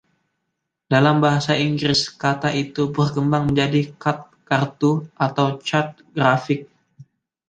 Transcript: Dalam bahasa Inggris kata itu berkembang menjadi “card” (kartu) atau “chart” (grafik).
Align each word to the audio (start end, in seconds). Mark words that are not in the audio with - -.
Dalam 0.93 1.17
bahasa 1.25 1.53
Inggris 1.67 2.01
kata 2.23 2.49
itu 2.63 2.83
berkembang 2.97 3.43
menjadi 3.53 3.81
“card” 4.01 4.19
(kartu) 4.49 4.93
atau 5.25 5.47
“chart” 5.67 5.91
(grafik). 6.15 6.61